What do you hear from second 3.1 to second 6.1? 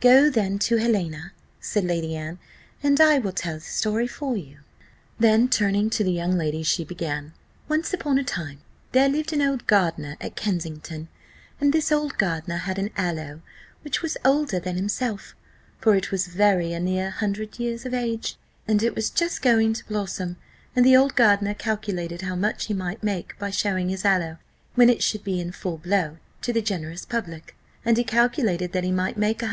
will tell the story for you." Then turning to the